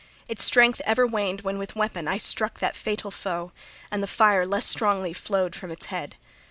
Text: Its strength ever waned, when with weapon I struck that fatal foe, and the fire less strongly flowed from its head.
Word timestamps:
Its 0.27 0.43
strength 0.43 0.81
ever 0.83 1.05
waned, 1.05 1.41
when 1.41 1.59
with 1.59 1.75
weapon 1.75 2.07
I 2.07 2.17
struck 2.17 2.57
that 2.57 2.75
fatal 2.75 3.11
foe, 3.11 3.51
and 3.91 4.01
the 4.01 4.07
fire 4.07 4.47
less 4.47 4.65
strongly 4.65 5.13
flowed 5.13 5.55
from 5.55 5.69
its 5.69 5.85
head. 5.93 6.15